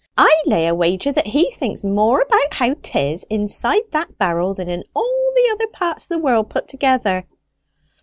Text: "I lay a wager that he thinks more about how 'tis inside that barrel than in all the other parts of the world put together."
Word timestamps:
"I 0.17 0.33
lay 0.47 0.65
a 0.65 0.73
wager 0.73 1.11
that 1.11 1.27
he 1.27 1.51
thinks 1.51 1.83
more 1.83 2.21
about 2.21 2.55
how 2.55 2.73
'tis 2.81 3.23
inside 3.29 3.83
that 3.91 4.17
barrel 4.17 4.55
than 4.55 4.67
in 4.67 4.83
all 4.95 5.33
the 5.35 5.49
other 5.51 5.67
parts 5.67 6.05
of 6.05 6.09
the 6.09 6.17
world 6.23 6.49
put 6.49 6.67
together." 6.67 7.27